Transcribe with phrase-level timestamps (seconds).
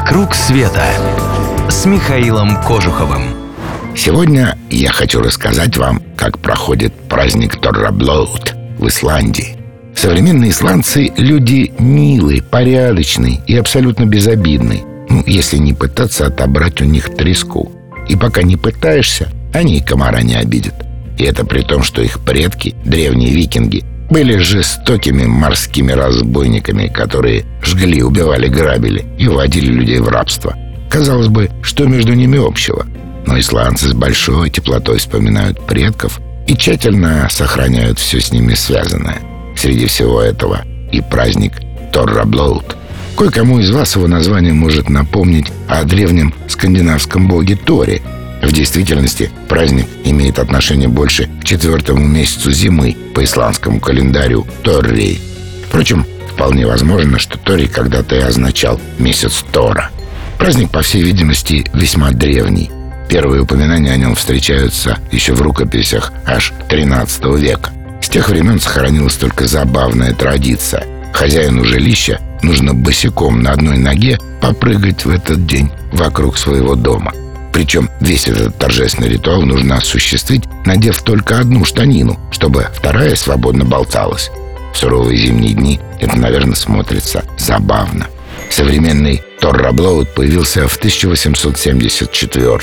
[0.00, 0.82] «Вокруг света»
[1.68, 3.22] с Михаилом Кожуховым.
[3.94, 9.58] Сегодня я хочу рассказать вам, как проходит праздник Торраблоут в Исландии.
[9.94, 14.80] Современные исландцы– люди милые, порядочные и абсолютно безобидные.
[15.10, 17.70] Ну, если не пытаться отобрать у них треску.
[18.08, 20.74] И пока не пытаешься, они и комара не обидят.
[21.18, 28.02] И это при том, что их предки, древние викинги, были жестокими морскими разбойниками, которые жгли,
[28.02, 30.56] убивали, грабили и вводили людей в рабство.
[30.90, 32.86] Казалось бы, что между ними общего?
[33.26, 39.20] Но исландцы с большой теплотой вспоминают предков и тщательно сохраняют все с ними связанное.
[39.56, 41.52] Среди всего этого и праздник
[41.92, 42.76] Торраблоут.
[43.16, 48.02] Кое-кому из вас его название может напомнить о древнем скандинавском боге Торе–
[48.42, 55.20] в действительности праздник имеет отношение больше к четвертому месяцу зимы по исландскому календарю Торри.
[55.68, 59.90] Впрочем, вполне возможно, что Тори когда-то и означал месяц Тора.
[60.38, 62.70] Праздник, по всей видимости, весьма древний.
[63.10, 67.70] Первые упоминания о нем встречаются еще в рукописях аж XIII века.
[68.00, 70.86] С тех времен сохранилась только забавная традиция.
[71.12, 77.12] Хозяину жилища нужно босиком на одной ноге попрыгать в этот день вокруг своего дома.
[77.52, 84.30] Причем весь этот торжественный ритуал нужно осуществить, надев только одну штанину, чтобы вторая свободно болталась.
[84.72, 88.06] В суровые зимние дни это, наверное, смотрится забавно.
[88.50, 92.60] Современный Торраблоуд появился в 1874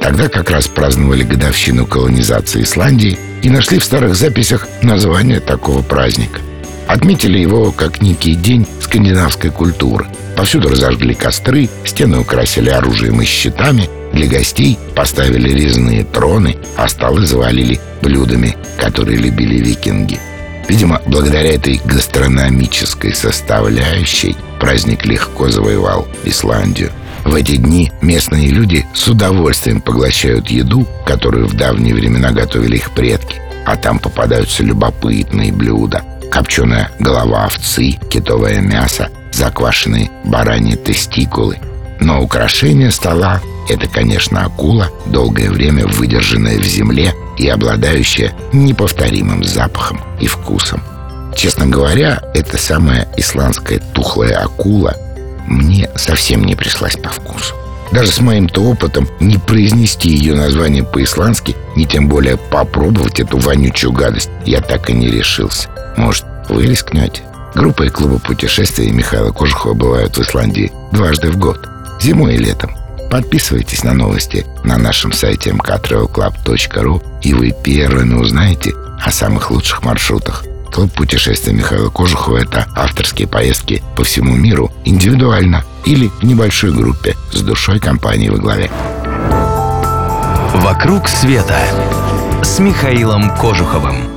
[0.00, 6.40] Тогда как раз праздновали годовщину колонизации Исландии и нашли в старых записях название такого праздника.
[6.86, 10.06] Отметили его как некий день скандинавской культуры.
[10.36, 17.26] Повсюду разожгли костры, стены украсили оружием и щитами, для гостей поставили резные троны, а столы
[17.26, 20.18] завалили блюдами, которые любили викинги.
[20.68, 26.90] Видимо, благодаря этой гастрономической составляющей праздник легко завоевал Исландию.
[27.24, 32.92] В эти дни местные люди с удовольствием поглощают еду, которую в давние времена готовили их
[32.92, 33.40] предки.
[33.64, 36.02] А там попадаются любопытные блюда.
[36.36, 41.56] Копченая голова овцы, китовое мясо, заквашенные бараньи тестикулы.
[41.98, 49.98] Но украшение стола это, конечно, акула, долгое время выдержанная в земле и обладающая неповторимым запахом
[50.20, 50.82] и вкусом.
[51.34, 54.94] Честно говоря, эта самая исландская тухлая акула
[55.46, 57.54] мне совсем не пришлась по вкусу.
[57.92, 63.92] Даже с моим-то опытом не произнести ее название по-исландски, не тем более попробовать эту вонючую
[63.92, 65.68] гадость, я так и не решился.
[65.96, 67.22] Может, вы рискнете?
[67.54, 71.66] Группа и клуба путешествий Михаила Кожухова бывают в Исландии дважды в год,
[72.00, 72.76] зимой и летом.
[73.10, 80.44] Подписывайтесь на новости на нашем сайте mktravelclub.ru и вы первыми узнаете о самых лучших маршрутах.
[80.72, 87.16] Клуб путешествия Михаила Кожухова– это авторские поездки по всему миру индивидуально или в небольшой группе
[87.32, 88.70] с душой компании во главе.
[90.54, 91.58] «Вокруг света»
[92.42, 94.15] с Михаилом Кожуховым.